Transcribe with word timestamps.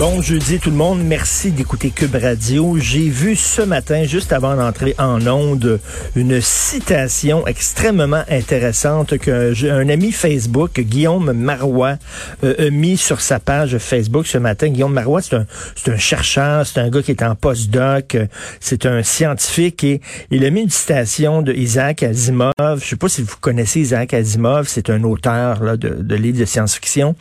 Bon 0.00 0.22
jeudi 0.22 0.58
tout 0.58 0.70
le 0.70 0.76
monde, 0.76 1.02
merci 1.04 1.50
d'écouter 1.50 1.90
Cube 1.90 2.14
Radio. 2.14 2.78
J'ai 2.78 3.10
vu 3.10 3.36
ce 3.36 3.60
matin, 3.60 4.04
juste 4.04 4.32
avant 4.32 4.56
d'entrer 4.56 4.94
en 4.96 5.26
onde, 5.26 5.78
une 6.16 6.40
citation 6.40 7.46
extrêmement 7.46 8.22
intéressante 8.30 9.18
que 9.18 9.52
un 9.70 9.90
ami 9.90 10.10
Facebook, 10.10 10.80
Guillaume 10.80 11.34
Marois, 11.34 11.98
euh, 12.44 12.68
a 12.68 12.70
mis 12.70 12.96
sur 12.96 13.20
sa 13.20 13.40
page 13.40 13.76
Facebook 13.76 14.26
ce 14.26 14.38
matin. 14.38 14.70
Guillaume 14.70 14.94
Marois, 14.94 15.20
c'est 15.20 15.36
un, 15.36 15.98
chercheur, 15.98 16.66
c'est 16.66 16.80
un 16.80 16.88
gars 16.88 17.02
qui 17.02 17.10
est 17.10 17.22
en 17.22 17.34
postdoc, 17.34 18.16
c'est 18.58 18.86
un 18.86 19.02
scientifique 19.02 19.84
et 19.84 20.00
il 20.30 20.46
a 20.46 20.50
mis 20.50 20.62
une 20.62 20.70
citation 20.70 21.42
de 21.42 21.52
Isaac 21.52 22.04
Asimov. 22.04 22.54
Je 22.58 22.86
sais 22.86 22.96
pas 22.96 23.10
si 23.10 23.20
vous 23.20 23.36
connaissez 23.38 23.80
Isaac 23.80 24.14
Asimov, 24.14 24.66
c'est 24.66 24.88
un 24.88 25.04
auteur 25.04 25.62
là, 25.62 25.76
de, 25.76 25.90
de 25.90 26.14
livres 26.14 26.40
de 26.40 26.46
science-fiction 26.46 27.16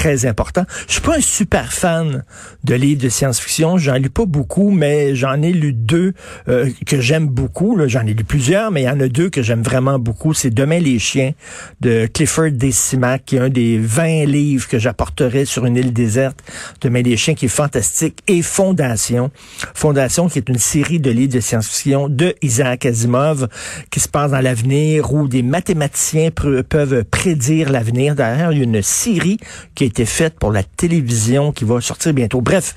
très 0.00 0.24
important. 0.24 0.64
Je 0.86 0.92
suis 0.92 1.02
pas 1.02 1.16
un 1.16 1.20
super 1.20 1.72
fan 1.72 2.19
de 2.64 2.74
livres 2.74 3.02
de 3.02 3.08
science-fiction. 3.08 3.78
J'en 3.78 3.94
lis 3.94 4.08
pas 4.08 4.26
beaucoup, 4.26 4.70
mais 4.70 5.14
j'en 5.14 5.40
ai 5.42 5.52
lu 5.52 5.72
deux 5.72 6.12
euh, 6.48 6.70
que 6.86 7.00
j'aime 7.00 7.26
beaucoup. 7.26 7.78
J'en 7.86 8.06
ai 8.06 8.14
lu 8.14 8.24
plusieurs, 8.24 8.70
mais 8.70 8.82
il 8.82 8.86
y 8.86 8.90
en 8.90 9.00
a 9.00 9.08
deux 9.08 9.30
que 9.30 9.42
j'aime 9.42 9.62
vraiment 9.62 9.98
beaucoup. 9.98 10.34
C'est 10.34 10.50
Demain 10.50 10.78
les 10.78 10.98
chiens 10.98 11.32
de 11.80 12.06
Clifford 12.06 12.50
Decimac, 12.52 13.24
qui 13.24 13.36
est 13.36 13.40
un 13.40 13.48
des 13.48 13.78
20 13.78 14.26
livres 14.26 14.68
que 14.68 14.78
j'apporterai 14.78 15.44
sur 15.44 15.66
une 15.66 15.76
île 15.76 15.92
déserte. 15.92 16.38
Demain 16.80 17.02
les 17.02 17.16
chiens, 17.16 17.34
qui 17.34 17.46
est 17.46 17.48
fantastique. 17.48 18.18
Et 18.26 18.42
Fondation. 18.42 19.30
Fondation, 19.74 20.28
qui 20.28 20.38
est 20.38 20.48
une 20.48 20.58
série 20.58 21.00
de 21.00 21.10
livres 21.10 21.34
de 21.34 21.40
science-fiction 21.40 22.08
de 22.08 22.34
Isaac 22.42 22.86
Asimov, 22.86 23.48
qui 23.90 24.00
se 24.00 24.08
passe 24.08 24.32
dans 24.32 24.40
l'avenir, 24.40 25.12
où 25.12 25.28
des 25.28 25.42
mathématiciens 25.42 26.30
peuvent 26.30 27.04
prédire 27.04 27.70
l'avenir. 27.70 28.14
D'ailleurs, 28.14 28.52
il 28.52 28.58
y 28.58 28.60
a 28.60 28.64
une 28.64 28.82
série 28.82 29.38
qui 29.74 29.84
a 29.84 29.86
été 29.86 30.04
faite 30.04 30.38
pour 30.38 30.52
la 30.52 30.62
télévision, 30.62 31.52
qui 31.52 31.64
va 31.64 31.80
sortir 31.80 32.09
bientôt. 32.12 32.40
Bref, 32.40 32.74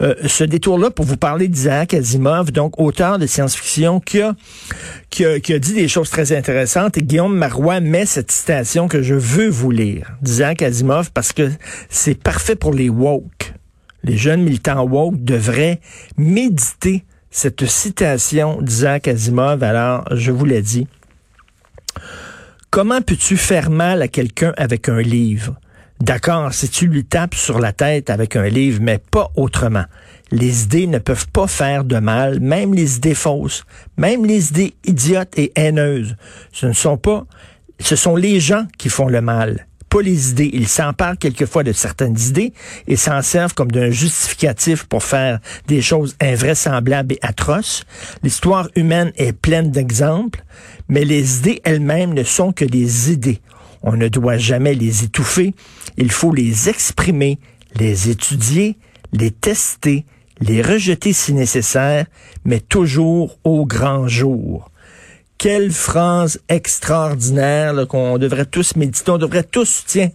euh, 0.00 0.14
ce 0.26 0.44
détour-là 0.44 0.90
pour 0.90 1.04
vous 1.04 1.16
parler 1.16 1.48
d'Isaac 1.48 1.94
Asimov, 1.94 2.52
donc 2.52 2.80
auteur 2.80 3.18
de 3.18 3.26
science-fiction 3.26 4.00
qui 4.00 4.20
a, 4.20 4.34
qui 5.10 5.24
a, 5.24 5.40
qui 5.40 5.52
a 5.52 5.58
dit 5.58 5.74
des 5.74 5.88
choses 5.88 6.10
très 6.10 6.36
intéressantes. 6.36 6.96
Et 6.98 7.02
Guillaume 7.02 7.36
Marois 7.36 7.80
met 7.80 8.06
cette 8.06 8.30
citation 8.30 8.88
que 8.88 9.02
je 9.02 9.14
veux 9.14 9.48
vous 9.48 9.70
lire 9.70 10.12
d'Isaac 10.22 10.62
Asimov 10.62 11.10
parce 11.12 11.32
que 11.32 11.50
c'est 11.88 12.20
parfait 12.20 12.56
pour 12.56 12.72
les 12.72 12.88
woke. 12.88 13.54
Les 14.02 14.16
jeunes 14.16 14.42
militants 14.42 14.84
woke 14.84 15.22
devraient 15.22 15.80
méditer 16.16 17.04
cette 17.30 17.66
citation 17.66 18.60
d'Isaac 18.62 19.08
Asimov. 19.08 19.62
Alors, 19.62 20.04
je 20.12 20.30
vous 20.30 20.44
l'ai 20.44 20.62
dit. 20.62 20.86
Comment 22.70 23.00
peux-tu 23.02 23.36
faire 23.36 23.70
mal 23.70 24.02
à 24.02 24.08
quelqu'un 24.08 24.52
avec 24.56 24.88
un 24.88 25.00
livre? 25.00 25.54
D'accord, 26.00 26.52
si 26.52 26.68
tu 26.68 26.86
lui 26.86 27.04
tapes 27.04 27.34
sur 27.34 27.60
la 27.60 27.72
tête 27.72 28.10
avec 28.10 28.36
un 28.36 28.48
livre, 28.48 28.80
mais 28.82 28.98
pas 28.98 29.30
autrement. 29.36 29.84
Les 30.30 30.64
idées 30.64 30.86
ne 30.86 30.98
peuvent 30.98 31.28
pas 31.28 31.46
faire 31.46 31.84
de 31.84 31.98
mal, 31.98 32.40
même 32.40 32.74
les 32.74 32.96
idées 32.96 33.14
fausses, 33.14 33.64
même 33.96 34.26
les 34.26 34.48
idées 34.48 34.74
idiotes 34.84 35.38
et 35.38 35.52
haineuses. 35.54 36.16
Ce 36.52 36.66
ne 36.66 36.72
sont 36.72 36.96
pas, 36.96 37.24
ce 37.78 37.94
sont 37.94 38.16
les 38.16 38.40
gens 38.40 38.66
qui 38.76 38.88
font 38.88 39.06
le 39.06 39.20
mal, 39.20 39.66
pas 39.88 40.02
les 40.02 40.30
idées. 40.30 40.50
Ils 40.52 40.66
s'emparent 40.66 41.16
quelquefois 41.16 41.62
de 41.62 41.72
certaines 41.72 42.18
idées 42.18 42.52
et 42.88 42.96
s'en 42.96 43.22
servent 43.22 43.54
comme 43.54 43.70
d'un 43.70 43.90
justificatif 43.90 44.84
pour 44.84 45.04
faire 45.04 45.38
des 45.68 45.80
choses 45.80 46.16
invraisemblables 46.20 47.14
et 47.14 47.18
atroces. 47.22 47.84
L'histoire 48.24 48.68
humaine 48.74 49.12
est 49.16 49.32
pleine 49.32 49.70
d'exemples, 49.70 50.42
mais 50.88 51.04
les 51.04 51.38
idées 51.38 51.60
elles-mêmes 51.64 52.14
ne 52.14 52.24
sont 52.24 52.52
que 52.52 52.64
des 52.64 53.12
idées. 53.12 53.40
On 53.84 53.96
ne 53.96 54.08
doit 54.08 54.38
jamais 54.38 54.74
les 54.74 55.04
étouffer. 55.04 55.54
Il 55.98 56.10
faut 56.10 56.32
les 56.32 56.70
exprimer, 56.70 57.38
les 57.78 58.08
étudier, 58.08 58.78
les 59.12 59.30
tester, 59.30 60.06
les 60.40 60.62
rejeter 60.62 61.12
si 61.12 61.34
nécessaire, 61.34 62.06
mais 62.46 62.60
toujours 62.60 63.38
au 63.44 63.66
grand 63.66 64.08
jour. 64.08 64.70
Quelle 65.36 65.70
phrase 65.70 66.40
extraordinaire 66.48 67.86
qu'on 67.86 68.16
devrait 68.16 68.46
tous 68.46 68.74
méditer. 68.76 69.10
On 69.10 69.18
devrait 69.18 69.42
tous, 69.42 69.84
tiens, 69.86 70.10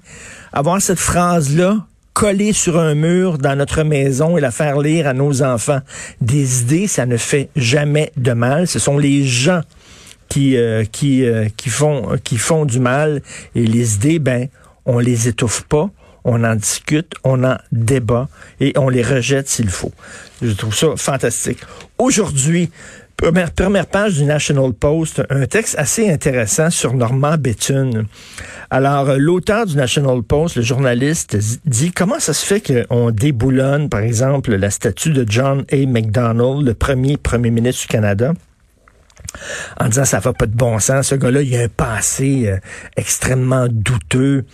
avoir 0.51 0.81
cette 0.81 1.00
phrase-là 1.00 1.86
collée 2.13 2.53
sur 2.53 2.80
un 2.80 2.96
mur 2.96 3.38
dans 3.38 3.56
notre 3.56 3.84
maison 3.84 4.36
et 4.36 4.41
la 4.41 4.50
faire 4.50 4.80
lire 4.80 5.07
à 5.07 5.13
nos 5.13 5.44
enfants. 5.44 5.81
Des 6.22 6.62
idées, 6.62 6.88
ça 6.88 7.06
ne 7.06 7.18
fait 7.18 7.50
jamais 7.56 8.12
de 8.18 8.34
mal. 8.34 8.68
Ce 8.68 8.80
sont 8.80 8.97
les 8.97 9.24
gens 9.24 9.62
qui 10.29 10.57
euh, 10.57 10.85
qui 10.85 11.25
euh, 11.25 11.47
qui 11.57 11.69
font 11.69 12.17
qui 12.23 12.38
font 12.38 12.66
du 12.66 12.79
mal 12.79 13.22
et 13.56 13.66
les 13.66 13.95
idées 13.95 14.19
ben 14.19 14.47
on 14.85 15.00
les 15.00 15.28
étouffe 15.28 15.63
pas 15.63 15.90
on 16.23 16.44
en 16.44 16.56
discute, 16.56 17.13
on 17.23 17.44
en 17.44 17.57
débat 17.72 18.28
et 18.59 18.73
on 18.78 18.89
les 18.89 19.03
rejette 19.03 19.50
s'il 19.50 19.69
faut. 19.69 19.91
Je 20.41 20.51
trouve 20.51 20.75
ça 20.75 20.88
fantastique. 20.95 21.59
Aujourd'hui, 21.97 22.69
première, 23.18 23.51
première 23.51 23.85
page 23.85 24.16
du 24.16 24.23
National 24.23 24.73
Post, 24.73 25.23
un 25.29 25.45
texte 25.45 25.75
assez 25.78 26.09
intéressant 26.09 26.69
sur 26.69 26.94
Normand 26.94 27.38
Béthune. 27.38 28.06
Alors, 28.69 29.13
l'auteur 29.18 29.66
du 29.66 29.75
National 29.75 30.22
Post, 30.22 30.56
le 30.56 30.62
journaliste, 30.62 31.38
dit 31.66 31.91
comment 31.91 32.19
ça 32.19 32.34
se 32.34 32.45
fait 32.45 32.62
qu'on 32.62 33.12
déboulonne, 33.12 33.89
par 33.89 34.01
exemple, 34.01 34.53
la 34.56 34.69
statue 34.69 35.12
de 35.12 35.25
John 35.28 35.66
A. 35.72 35.85
MacDonald, 35.88 36.66
le 36.66 36.73
premier 36.73 37.18
premier 37.18 37.50
ministre 37.50 37.81
du 37.84 37.88
Canada? 37.88 38.34
En 39.79 39.88
disant 39.88 40.06
ça 40.06 40.19
va 40.19 40.34
pas 40.34 40.45
de 40.45 40.56
bon 40.56 40.79
sens, 40.79 41.07
ce 41.07 41.16
gars-là, 41.16 41.41
il 41.41 41.56
a 41.56 41.62
un 41.62 41.67
passé 41.67 42.47
euh, 42.47 42.57
extrêmement 42.97 43.67
douteux, 43.69 44.45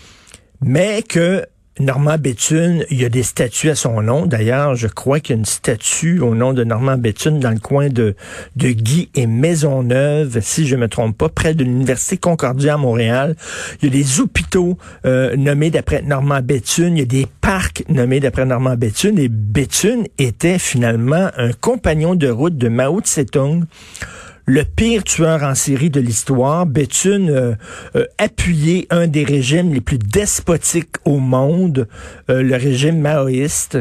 mais 0.61 1.01
que 1.01 1.45
Normand 1.77 2.17
Béthune, 2.17 2.85
il 2.89 3.01
y 3.01 3.05
a 3.05 3.09
des 3.09 3.23
statues 3.23 3.69
à 3.69 3.75
son 3.75 4.01
nom. 4.01 4.25
D'ailleurs, 4.25 4.75
je 4.75 4.87
crois 4.87 5.19
qu'il 5.19 5.35
y 5.35 5.37
a 5.37 5.39
une 5.39 5.45
statue 5.45 6.21
au 6.21 6.33
nom 6.33 6.53
de 6.53 6.63
Normand 6.63 6.97
Béthune 6.97 7.41
dans 7.41 7.49
le 7.49 7.59
coin 7.59 7.89
de, 7.89 8.15
de 8.55 8.69
Guy 8.69 9.09
et 9.13 9.27
Maisonneuve, 9.27 10.39
si 10.41 10.67
je 10.67 10.77
me 10.77 10.87
trompe 10.87 11.17
pas, 11.17 11.27
près 11.27 11.53
de 11.53 11.65
l'Université 11.65 12.15
Concordia 12.15 12.75
à 12.75 12.77
Montréal. 12.77 13.35
Il 13.81 13.89
y 13.89 13.91
a 13.91 14.01
des 14.01 14.21
hôpitaux 14.21 14.77
euh, 15.05 15.35
nommés 15.35 15.69
d'après 15.69 16.01
Normand 16.01 16.39
Béthune. 16.41 16.95
Il 16.95 16.99
y 16.99 17.03
a 17.03 17.05
des 17.05 17.27
parcs 17.41 17.83
nommés 17.89 18.21
d'après 18.21 18.45
Normand 18.45 18.75
Béthune. 18.75 19.19
Et 19.19 19.27
Béthune 19.27 20.07
était 20.17 20.59
finalement 20.59 21.29
un 21.35 21.51
compagnon 21.51 22.15
de 22.15 22.29
route 22.29 22.57
de 22.57 22.69
Mao 22.69 23.01
Tse-tung 23.01 23.65
le 24.45 24.63
pire 24.63 25.03
tueur 25.03 25.43
en 25.43 25.55
série 25.55 25.89
de 25.89 25.99
l'histoire. 25.99 26.65
Béthune 26.65 27.29
euh, 27.29 27.55
euh, 27.95 28.05
appuyé 28.17 28.87
un 28.89 29.07
des 29.07 29.23
régimes 29.23 29.73
les 29.73 29.81
plus 29.81 29.97
despotiques 29.97 30.95
au 31.03 31.17
monde, 31.17 31.87
euh, 32.29 32.41
le 32.41 32.55
régime 32.55 32.99
maoïste, 32.99 33.77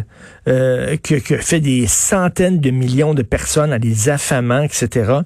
euh, 0.47 0.97
qui, 0.97 1.19
fait 1.21 1.61
des 1.61 1.87
centaines 1.87 2.61
de 2.61 2.71
millions 2.71 3.15
de 3.15 3.23
personnes 3.23 3.73
à 3.73 3.79
des 3.79 4.11
affamants, 4.11 4.63
etc. 4.63 5.21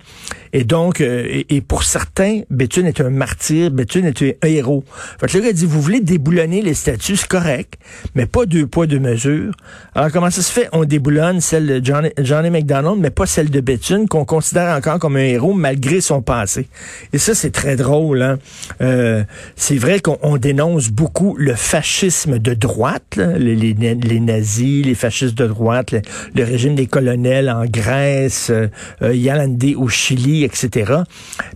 Et 0.52 0.62
donc, 0.62 1.00
euh, 1.00 1.42
et, 1.48 1.60
pour 1.60 1.82
certains, 1.82 2.42
Béthune 2.50 2.86
est 2.86 3.00
un 3.00 3.10
martyr, 3.10 3.70
Béthune 3.70 4.06
est 4.06 4.22
un 4.22 4.48
héros. 4.48 4.84
Fait 5.20 5.26
que 5.26 5.38
le 5.38 5.44
gars 5.44 5.52
dit, 5.52 5.66
vous 5.66 5.82
voulez 5.82 6.00
déboulonner 6.00 6.62
les 6.62 6.74
statues, 6.74 7.16
c'est 7.16 7.26
correct, 7.26 7.74
mais 8.14 8.26
pas 8.26 8.46
deux 8.46 8.66
poids, 8.66 8.86
deux 8.86 9.00
mesures. 9.00 9.52
Alors, 9.94 10.12
comment 10.12 10.30
ça 10.30 10.40
se 10.42 10.52
fait? 10.52 10.68
On 10.72 10.84
déboulonne 10.84 11.40
celle 11.40 11.66
de 11.66 11.84
Johnny, 11.84 12.10
Johnny 12.18 12.50
McDonald, 12.50 12.98
mais 13.00 13.10
pas 13.10 13.26
celle 13.26 13.50
de 13.50 13.60
Béthune, 13.60 14.08
qu'on 14.08 14.24
considère 14.24 14.76
encore 14.76 15.00
comme 15.00 15.16
un 15.16 15.27
malgré 15.54 16.00
son 16.00 16.22
passé. 16.22 16.68
Et 17.12 17.18
ça, 17.18 17.34
c'est 17.34 17.50
très 17.50 17.76
drôle. 17.76 18.22
Hein? 18.22 18.38
Euh, 18.80 19.24
c'est 19.56 19.76
vrai 19.76 20.00
qu'on 20.00 20.36
dénonce 20.36 20.90
beaucoup 20.90 21.36
le 21.36 21.54
fascisme 21.54 22.38
de 22.38 22.54
droite, 22.54 23.16
les, 23.16 23.74
nazis, 24.20 24.84
les 24.84 24.94
fascistes 24.94 25.36
de 25.36 25.46
droite, 25.46 25.94
le, 26.34 26.44
régime 26.44 26.74
des 26.74 26.86
colonels 26.86 27.50
en 27.50 27.64
Grèce, 27.66 28.50
euh, 28.50 29.14
Yalande 29.14 29.62
au 29.76 29.88
Chili, 29.88 30.44
etc. 30.44 30.92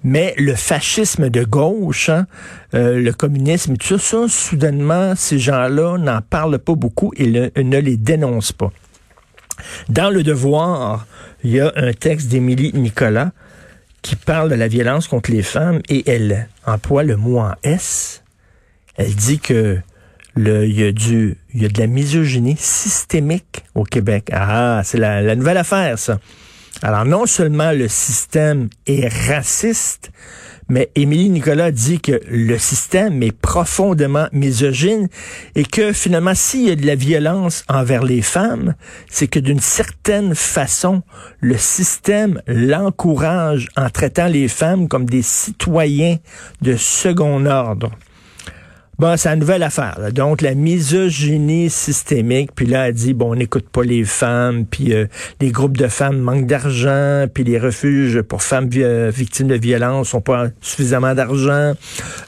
Mais 0.04 0.34
le 0.38 0.54
fascisme 0.54 1.30
de 1.30 1.44
gauche, 1.44 2.08
hein, 2.08 2.26
euh, 2.74 3.00
le 3.00 3.12
communisme, 3.12 3.76
tout 3.76 3.98
ça, 3.98 4.26
soudainement, 4.28 5.14
ces 5.16 5.38
gens-là 5.38 5.98
n'en 5.98 6.20
parlent 6.20 6.58
pas 6.58 6.74
beaucoup 6.74 7.12
et 7.16 7.26
ne 7.26 7.78
les 7.78 7.96
dénoncent 7.96 8.52
pas. 8.52 8.70
Dans 9.88 10.10
Le 10.10 10.22
Devoir, 10.22 11.06
il 11.44 11.52
y 11.52 11.60
a 11.60 11.72
un 11.76 11.92
texte 11.92 12.28
d'Émilie 12.28 12.72
Nicolas 12.74 13.32
qui 14.02 14.16
parle 14.16 14.50
de 14.50 14.54
la 14.54 14.68
violence 14.68 15.08
contre 15.08 15.30
les 15.30 15.42
femmes 15.42 15.80
et 15.88 16.10
elle 16.10 16.48
emploie 16.66 17.04
le 17.04 17.16
mot 17.16 17.38
en 17.38 17.54
S. 17.62 18.22
Elle 18.96 19.14
dit 19.14 19.38
que 19.38 19.78
le, 20.34 20.66
y 20.66 20.84
a 20.84 20.92
du, 20.92 21.36
y 21.54 21.64
a 21.64 21.68
de 21.68 21.78
la 21.78 21.86
misogynie 21.86 22.56
systémique 22.58 23.64
au 23.74 23.84
Québec. 23.84 24.28
Ah, 24.32 24.82
c'est 24.84 24.98
la, 24.98 25.22
la 25.22 25.36
nouvelle 25.36 25.56
affaire, 25.56 25.98
ça. 25.98 26.18
Alors 26.82 27.04
non 27.04 27.26
seulement 27.26 27.70
le 27.70 27.86
système 27.86 28.68
est 28.86 29.08
raciste, 29.28 30.10
Mais 30.72 30.90
Émilie 30.94 31.28
Nicolas 31.28 31.70
dit 31.70 32.00
que 32.00 32.18
le 32.30 32.56
système 32.56 33.22
est 33.22 33.38
profondément 33.38 34.28
misogyne 34.32 35.08
et 35.54 35.64
que 35.64 35.92
finalement, 35.92 36.34
s'il 36.34 36.62
y 36.66 36.70
a 36.70 36.76
de 36.76 36.86
la 36.86 36.94
violence 36.94 37.62
envers 37.68 38.02
les 38.02 38.22
femmes, 38.22 38.74
c'est 39.10 39.26
que 39.26 39.38
d'une 39.38 39.60
certaine 39.60 40.34
façon, 40.34 41.02
le 41.40 41.58
système 41.58 42.40
l'encourage 42.46 43.68
en 43.76 43.90
traitant 43.90 44.28
les 44.28 44.48
femmes 44.48 44.88
comme 44.88 45.04
des 45.04 45.20
citoyens 45.20 46.16
de 46.62 46.74
second 46.76 47.44
ordre. 47.44 47.90
Bon, 49.02 49.16
c'est 49.16 49.30
une 49.30 49.40
nouvelle 49.40 49.64
affaire. 49.64 49.98
Donc, 50.12 50.42
la 50.42 50.54
misogynie 50.54 51.68
systémique. 51.70 52.50
Puis 52.54 52.66
là, 52.66 52.86
elle 52.86 52.94
dit, 52.94 53.14
bon, 53.14 53.32
on 53.32 53.34
n'écoute 53.34 53.68
pas 53.68 53.82
les 53.82 54.04
femmes. 54.04 54.64
Puis 54.64 54.94
euh, 54.94 55.06
les 55.40 55.50
groupes 55.50 55.76
de 55.76 55.88
femmes 55.88 56.20
manquent 56.20 56.46
d'argent. 56.46 57.26
Puis 57.34 57.42
les 57.42 57.58
refuges 57.58 58.22
pour 58.22 58.44
femmes 58.44 58.68
victimes 58.68 59.48
de 59.48 59.56
violence 59.56 60.14
n'ont 60.14 60.20
pas 60.20 60.50
suffisamment 60.60 61.16
d'argent. 61.16 61.72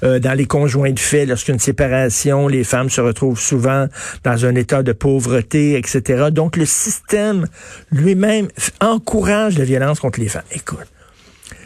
Euh, 0.03 0.19
dans 0.19 0.32
les 0.32 0.47
conjoints 0.47 0.91
de 0.91 0.99
fait, 0.99 1.26
lorsqu'il 1.26 1.50
y 1.50 1.53
a 1.53 1.55
une 1.55 1.61
séparation, 1.61 2.49
les 2.49 2.65
femmes 2.65 2.91
se 2.91 3.00
retrouvent 3.00 3.38
souvent 3.38 3.87
dans 4.25 4.44
un 4.44 4.56
état 4.56 4.82
de 4.82 4.91
pauvreté, 4.91 5.79
etc. 5.79 6.31
Donc, 6.32 6.56
le 6.56 6.67
système 6.67 7.47
lui-même 7.93 8.49
encourage 8.81 9.59
la 9.59 9.65
violence 9.65 10.00
contre 10.00 10.19
les 10.19 10.29
femmes. 10.29 10.43
Écoute, 10.50 10.88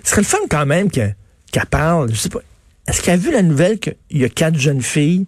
ce 0.05 0.10
serait 0.10 0.20
le 0.20 0.26
fun 0.26 0.37
quand 0.50 0.66
même 0.66 0.90
qu'elle 0.90 1.14
parle, 1.70 2.10
je 2.12 2.16
sais 2.16 2.28
pas, 2.28 2.40
est-ce 2.88 3.02
qu'elle 3.02 3.14
a 3.14 3.17
vu 3.19 3.31
la 3.31 3.43
nouvelle 3.43 3.79
qu'il 3.79 3.94
y 4.12 4.25
a 4.25 4.31
quatre 4.31 4.58
jeunes 4.58 4.81
filles 4.81 5.26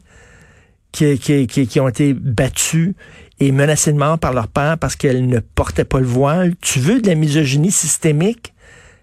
qui, 0.92 1.18
qui, 1.18 1.46
qui, 1.46 1.80
ont 1.80 1.88
été 1.88 2.14
battues 2.14 2.96
et 3.38 3.52
menacées 3.52 3.92
de 3.92 3.98
mort 3.98 4.18
par 4.18 4.32
leur 4.32 4.48
père 4.48 4.78
parce 4.78 4.96
qu'elles 4.96 5.26
ne 5.26 5.40
portaient 5.40 5.84
pas 5.84 6.00
le 6.00 6.06
voile? 6.06 6.54
Tu 6.62 6.80
veux 6.80 7.02
de 7.02 7.06
la 7.06 7.14
misogynie 7.14 7.70
systémique? 7.70 8.54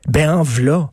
Ben 0.08 0.32
en 0.32 0.42
voilà. 0.42 0.90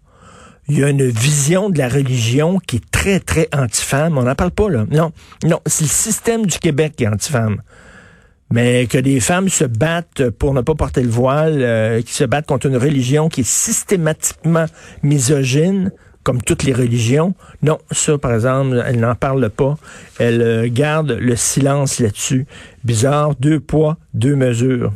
Il 0.69 0.79
y 0.79 0.85
a 0.85 0.91
une 0.91 1.09
vision 1.09 1.71
de 1.71 1.79
la 1.79 1.89
religion 1.89 2.59
qui 2.59 2.77
est 2.77 2.91
très, 2.91 3.19
très 3.19 3.49
anti-femme. 3.55 4.19
On 4.19 4.23
n'en 4.23 4.35
parle 4.35 4.51
pas, 4.51 4.69
là. 4.69 4.85
Non, 4.91 5.13
non, 5.45 5.61
c'est 5.67 5.85
le 5.85 5.91
système 5.91 6.47
du 6.47 6.59
Québec 6.59 6.95
qui 6.97 7.05
est 7.05 7.09
anti-femme. 7.09 7.63
Mais 8.51 8.87
que 8.87 8.99
des 8.99 9.21
femmes 9.21 9.49
se 9.49 9.65
battent 9.65 10.31
pour 10.31 10.53
ne 10.53 10.61
pas 10.61 10.75
porter 10.75 11.03
le 11.03 11.11
voile, 11.11 11.61
euh, 11.61 12.03
qui 12.03 12.13
se 12.13 12.25
battent 12.25 12.47
contre 12.47 12.67
une 12.67 12.77
religion 12.77 13.29
qui 13.29 13.41
est 13.41 13.49
systématiquement 13.49 14.67
misogyne, 15.03 15.91
comme 16.25 16.43
toutes 16.43 16.65
les 16.65 16.73
religions. 16.73 17.35
Non, 17.63 17.79
ça, 17.91 18.19
par 18.19 18.35
exemple, 18.35 18.83
elle 18.85 18.99
n'en 18.99 19.15
parle 19.15 19.49
pas. 19.51 19.77
Elle 20.19 20.43
euh, 20.43 20.69
garde 20.69 21.13
le 21.13 21.37
silence 21.37 22.01
là-dessus. 22.01 22.47
Bizarre, 22.83 23.35
deux 23.37 23.61
poids, 23.61 23.99
deux 24.15 24.35
mesures. 24.35 24.93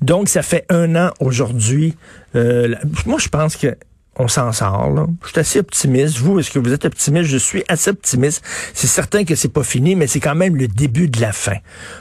Donc, 0.00 0.28
ça 0.28 0.42
fait 0.42 0.66
un 0.68 0.94
an 0.94 1.10
aujourd'hui. 1.18 1.96
Euh, 2.36 2.74
moi, 3.06 3.18
je 3.18 3.28
pense 3.28 3.56
que 3.56 3.76
on 4.16 4.28
s'en 4.28 4.52
sort. 4.52 4.90
Là. 4.90 5.06
Je 5.22 5.28
suis 5.28 5.40
assez 5.40 5.58
optimiste. 5.58 6.18
Vous, 6.18 6.38
est-ce 6.38 6.50
que 6.50 6.58
vous 6.58 6.72
êtes 6.72 6.84
optimiste? 6.84 7.30
Je 7.30 7.36
suis 7.36 7.64
assez 7.68 7.90
optimiste. 7.90 8.44
C'est 8.72 8.86
certain 8.86 9.24
que 9.24 9.34
c'est 9.34 9.48
pas 9.48 9.62
fini, 9.62 9.96
mais 9.96 10.06
c'est 10.06 10.20
quand 10.20 10.34
même 10.34 10.56
le 10.56 10.68
début 10.68 11.08
de 11.08 11.20
la 11.20 11.32
fin. 11.32 11.56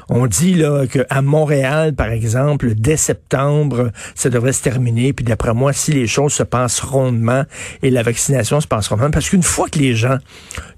On 0.10 0.28
dit 0.28 0.54
là 0.54 0.86
qu'à 0.88 1.22
Montréal, 1.22 1.94
par 1.94 2.10
exemple, 2.10 2.76
dès 2.76 2.98
septembre, 2.98 3.92
ça 4.16 4.30
devrait 4.30 4.54
se 4.54 4.62
terminer. 4.62 5.14
Puis 5.14 5.26
d'après 5.26 5.54
moi, 5.54 5.74
si 5.74 5.92
les 5.92 6.08
choses 6.08 6.34
se 6.34 6.44
passent 6.44 6.82
rondement 6.82 7.44
et 7.82 7.90
la 7.90 8.04
vaccination 8.04 8.62
se 8.62 8.68
passe 8.68 8.88
rondement, 8.88 9.12
parce 9.12 9.30
qu'une 9.30 9.44
fois 9.44 9.70
que 9.70 9.80
les 9.80 9.96
gens 9.96 10.18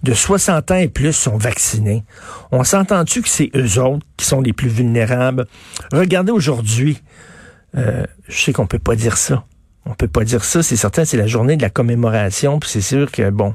de 0.03 0.13
60 0.13 0.71
ans 0.71 0.75
et 0.75 0.87
plus 0.87 1.13
sont 1.13 1.37
vaccinés, 1.37 2.03
on 2.51 2.63
s'entend-tu 2.63 3.21
que 3.21 3.29
c'est 3.29 3.51
eux 3.55 3.79
autres 3.81 4.05
qui 4.17 4.25
sont 4.25 4.41
les 4.41 4.53
plus 4.53 4.69
vulnérables? 4.69 5.45
Regardez 5.91 6.31
aujourd'hui. 6.31 7.01
Euh, 7.77 8.05
je 8.29 8.41
sais 8.41 8.53
qu'on 8.53 8.67
peut 8.67 8.79
pas 8.79 8.95
dire 8.95 9.17
ça 9.17 9.43
on 9.85 9.93
peut 9.93 10.07
pas 10.07 10.23
dire 10.23 10.43
ça, 10.43 10.63
c'est 10.63 10.75
certain, 10.75 11.05
c'est 11.05 11.17
la 11.17 11.27
journée 11.27 11.57
de 11.57 11.61
la 11.61 11.69
commémoration, 11.69 12.59
puis 12.59 12.69
c'est 12.69 12.81
sûr 12.81 13.11
que, 13.11 13.29
bon, 13.29 13.53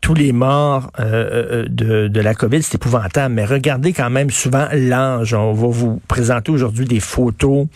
tous 0.00 0.14
les 0.14 0.32
morts 0.32 0.90
euh, 1.00 1.64
euh, 1.66 2.08
de, 2.08 2.20
la 2.20 2.34
COVID, 2.34 2.62
c'est 2.62 2.76
épouvantable, 2.76 3.34
mais 3.34 3.44
regardez 3.44 3.92
quand 3.92 4.10
même 4.10 4.30
souvent 4.30 4.68
l'ange. 4.72 5.34
On 5.34 5.52
va 5.52 5.68
vous 5.68 6.00
présenter 6.06 6.52
aujourd'hui 6.52 6.84
des 6.84 7.00
photos 7.00 7.66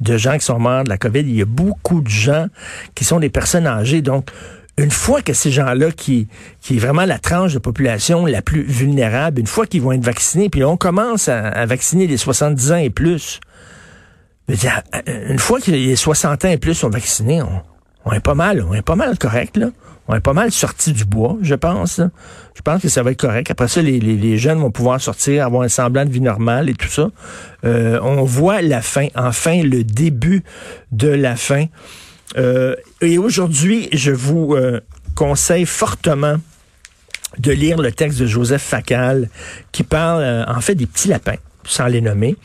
de 0.00 0.16
gens 0.16 0.38
qui 0.38 0.44
sont 0.44 0.58
morts 0.58 0.84
de 0.84 0.88
la 0.88 0.98
COVID. 0.98 1.20
Il 1.20 1.36
y 1.36 1.42
a 1.42 1.46
beaucoup 1.46 2.00
de 2.00 2.08
gens 2.08 2.46
qui 2.94 3.04
sont 3.04 3.20
des 3.20 3.30
personnes 3.30 3.66
âgées, 3.66 4.02
donc 4.02 4.30
une 4.76 4.90
fois 4.92 5.22
que 5.22 5.32
ces 5.32 5.50
gens-là, 5.50 5.90
qui, 5.90 6.28
qui 6.60 6.76
est 6.76 6.78
vraiment 6.78 7.04
la 7.04 7.18
tranche 7.18 7.52
de 7.52 7.58
population 7.58 8.26
la 8.26 8.42
plus 8.42 8.62
vulnérable, 8.62 9.40
une 9.40 9.46
fois 9.46 9.66
qu'ils 9.66 9.82
vont 9.82 9.92
être 9.92 10.04
vaccinés, 10.04 10.48
puis 10.48 10.62
on 10.64 10.76
commence 10.76 11.28
à, 11.28 11.48
à 11.48 11.66
vacciner 11.66 12.06
les 12.06 12.16
70 12.16 12.72
ans 12.72 12.76
et 12.76 12.90
plus, 12.90 13.40
une 14.48 15.38
fois 15.38 15.60
que 15.60 15.70
les 15.70 15.94
60 15.94 16.44
ans 16.44 16.48
et 16.48 16.56
plus 16.56 16.74
sont 16.74 16.88
vaccinés, 16.88 17.42
on, 18.04 18.12
est 18.12 18.20
pas 18.20 18.34
mal, 18.34 18.64
on 18.68 18.74
est 18.74 18.82
pas 18.82 18.96
mal 18.96 19.18
correct, 19.18 19.56
là. 19.56 19.70
On 20.10 20.14
est 20.14 20.20
pas 20.20 20.32
mal 20.32 20.50
sorti 20.50 20.92
du 20.92 21.04
bois, 21.04 21.36
je 21.42 21.54
pense. 21.54 22.00
Je 22.54 22.62
pense 22.62 22.80
que 22.80 22.88
ça 22.88 23.02
va 23.02 23.10
être 23.10 23.20
correct. 23.20 23.50
Après 23.50 23.68
ça, 23.68 23.82
les, 23.82 24.38
jeunes 24.38 24.58
vont 24.58 24.70
pouvoir 24.70 24.98
sortir, 25.02 25.44
avoir 25.44 25.62
un 25.64 25.68
semblant 25.68 26.06
de 26.06 26.10
vie 26.10 26.22
normale 26.22 26.70
et 26.70 26.74
tout 26.74 26.88
ça. 26.88 27.10
Euh, 27.66 28.00
on 28.02 28.22
voit 28.22 28.62
la 28.62 28.80
fin, 28.80 29.08
enfin 29.14 29.62
le 29.62 29.84
début 29.84 30.42
de 30.92 31.08
la 31.08 31.36
fin. 31.36 31.66
Euh, 32.38 32.74
et 33.02 33.18
aujourd'hui, 33.18 33.90
je 33.92 34.10
vous 34.10 34.54
euh, 34.54 34.80
conseille 35.14 35.66
fortement 35.66 36.36
de 37.36 37.52
lire 37.52 37.76
le 37.76 37.92
texte 37.92 38.18
de 38.18 38.26
Joseph 38.26 38.62
Facal 38.62 39.28
qui 39.72 39.82
parle 39.82 40.46
en 40.48 40.60
fait 40.62 40.74
des 40.74 40.86
petits 40.86 41.08
lapins 41.08 41.36
sans 41.68 41.86
les 41.86 42.00
nommer. 42.00 42.36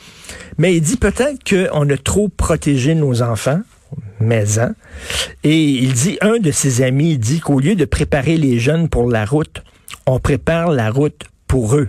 Mais 0.58 0.76
il 0.76 0.80
dit 0.80 0.96
peut-être 0.96 1.42
qu'on 1.48 1.88
a 1.88 1.96
trop 1.96 2.28
protégé 2.28 2.94
nos 2.94 3.22
enfants, 3.22 3.60
mais 4.20 4.58
hein. 4.58 4.74
Et 5.42 5.60
il 5.60 5.92
dit, 5.92 6.18
un 6.20 6.38
de 6.38 6.50
ses 6.50 6.82
amis 6.82 7.18
dit 7.18 7.40
qu'au 7.40 7.60
lieu 7.60 7.74
de 7.74 7.84
préparer 7.84 8.36
les 8.36 8.58
jeunes 8.58 8.88
pour 8.88 9.10
la 9.10 9.24
route, 9.24 9.62
on 10.06 10.18
prépare 10.18 10.70
la 10.70 10.90
route 10.90 11.24
pour 11.46 11.76
eux. 11.76 11.88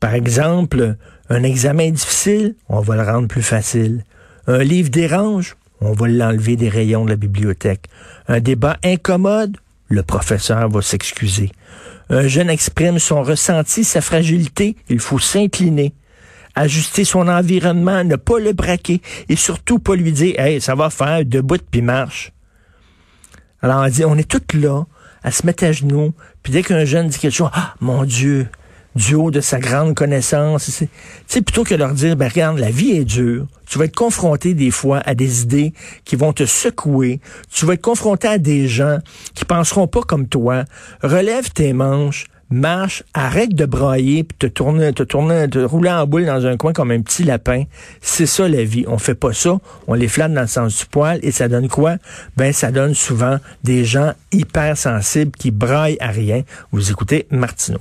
Par 0.00 0.14
exemple, 0.14 0.96
un 1.28 1.42
examen 1.42 1.90
difficile, 1.90 2.54
on 2.68 2.80
va 2.80 2.96
le 2.96 3.02
rendre 3.02 3.28
plus 3.28 3.42
facile. 3.42 4.04
Un 4.46 4.62
livre 4.62 4.90
dérange, 4.90 5.56
on 5.80 5.92
va 5.92 6.08
l'enlever 6.08 6.56
des 6.56 6.68
rayons 6.68 7.04
de 7.04 7.10
la 7.10 7.16
bibliothèque. 7.16 7.86
Un 8.28 8.40
débat 8.40 8.78
incommode, 8.84 9.56
le 9.88 10.02
professeur 10.02 10.68
va 10.68 10.82
s'excuser. 10.82 11.50
Un 12.10 12.26
jeune 12.26 12.48
exprime 12.48 12.98
son 12.98 13.22
ressenti, 13.22 13.84
sa 13.84 14.00
fragilité, 14.00 14.76
il 14.88 15.00
faut 15.00 15.18
s'incliner 15.18 15.92
ajuster 16.58 17.04
son 17.04 17.28
environnement, 17.28 18.04
ne 18.04 18.16
pas 18.16 18.38
le 18.38 18.52
braquer 18.52 19.00
et 19.28 19.36
surtout 19.36 19.78
pas 19.78 19.94
lui 19.94 20.12
dire 20.12 20.38
Hey, 20.38 20.60
ça 20.60 20.74
va 20.74 20.90
faire 20.90 21.24
debout 21.24 21.58
puis 21.70 21.82
marche. 21.82 22.32
Alors 23.62 23.82
on 23.84 23.88
dit 23.88 24.04
on 24.04 24.16
est 24.16 24.28
tous 24.28 24.56
là 24.56 24.84
à 25.22 25.30
se 25.30 25.44
mettre 25.44 25.64
à 25.64 25.72
genoux, 25.72 26.14
puis 26.42 26.52
dès 26.52 26.62
qu'un 26.62 26.84
jeune 26.84 27.08
dit 27.08 27.18
quelque 27.18 27.34
chose, 27.34 27.50
ah 27.52 27.74
mon 27.80 28.04
Dieu, 28.04 28.48
du 28.94 29.14
haut 29.14 29.30
de 29.30 29.40
sa 29.40 29.58
grande 29.58 29.94
connaissance, 29.94 30.82
c'est 31.26 31.42
plutôt 31.42 31.64
que 31.64 31.74
leur 31.74 31.92
dire 31.92 32.16
ben 32.16 32.28
regarde, 32.28 32.58
la 32.58 32.70
vie 32.70 32.92
est 32.92 33.04
dure. 33.04 33.46
Tu 33.66 33.78
vas 33.78 33.84
être 33.84 33.96
confronté 33.96 34.54
des 34.54 34.70
fois 34.70 35.00
à 35.04 35.14
des 35.14 35.42
idées 35.42 35.72
qui 36.04 36.16
vont 36.16 36.32
te 36.32 36.46
secouer. 36.46 37.20
Tu 37.50 37.66
vas 37.66 37.74
être 37.74 37.82
confronté 37.82 38.28
à 38.28 38.38
des 38.38 38.66
gens 38.66 38.98
qui 39.34 39.44
penseront 39.44 39.86
pas 39.86 40.02
comme 40.02 40.26
toi. 40.26 40.64
Relève 41.02 41.50
tes 41.50 41.72
manches 41.72 42.26
marche, 42.50 43.02
arrête 43.14 43.54
de 43.54 43.64
brailler, 43.64 44.24
puis 44.24 44.36
te 44.38 44.46
tourner, 44.46 44.92
te 44.92 45.02
tourner, 45.02 45.48
te 45.48 45.58
rouler 45.58 45.90
en 45.90 46.06
boule 46.06 46.26
dans 46.26 46.46
un 46.46 46.56
coin 46.56 46.72
comme 46.72 46.90
un 46.90 47.00
petit 47.00 47.24
lapin. 47.24 47.64
C'est 48.00 48.26
ça 48.26 48.48
la 48.48 48.64
vie. 48.64 48.84
On 48.88 48.98
fait 48.98 49.14
pas 49.14 49.32
ça. 49.32 49.58
On 49.86 49.94
les 49.94 50.08
flatte 50.08 50.32
dans 50.32 50.42
le 50.42 50.46
sens 50.46 50.78
du 50.78 50.86
poil 50.86 51.18
et 51.22 51.30
ça 51.30 51.48
donne 51.48 51.68
quoi? 51.68 51.96
Ben, 52.36 52.52
ça 52.52 52.70
donne 52.70 52.94
souvent 52.94 53.38
des 53.64 53.84
gens 53.84 54.12
hyper 54.32 54.76
sensibles 54.76 55.32
qui 55.32 55.50
braillent 55.50 55.98
à 56.00 56.08
rien. 56.08 56.42
Vous 56.72 56.90
écoutez 56.90 57.26
Martineau. 57.30 57.80